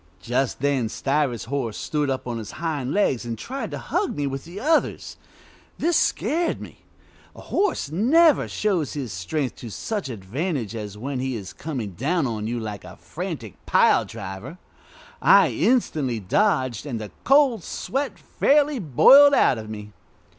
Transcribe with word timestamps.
Just 0.23 0.61
then 0.61 0.89
Stiver's 0.89 1.43
horse 1.43 1.77
stood 1.77 2.09
up 2.09 2.25
on 2.25 2.39
his 2.39 2.53
hind 2.53 2.91
legs 2.91 3.23
and 3.23 3.37
tried 3.37 3.69
to 3.69 3.77
hug 3.77 4.15
me 4.17 4.25
with 4.25 4.45
the 4.45 4.59
others. 4.59 5.15
This 5.77 5.95
scared 5.95 6.59
me. 6.59 6.79
A 7.35 7.41
horse 7.41 7.91
never 7.91 8.47
shows 8.47 8.93
his 8.93 9.13
strength 9.13 9.57
to 9.57 9.69
such 9.69 10.09
advantage 10.09 10.75
as 10.75 10.97
when 10.97 11.19
he 11.19 11.35
is 11.35 11.53
coming 11.53 11.91
down 11.91 12.25
on 12.25 12.47
you 12.47 12.59
like 12.59 12.83
a 12.83 12.95
frantic 12.97 13.63
pile 13.67 14.03
driver. 14.03 14.57
I 15.21 15.49
instantly 15.49 16.19
dodged, 16.19 16.87
and 16.87 16.99
the 16.99 17.11
cold 17.23 17.63
sweat 17.63 18.17
fairly 18.17 18.79
boiled 18.79 19.35
out 19.35 19.59
of 19.59 19.69
me. 19.69 19.93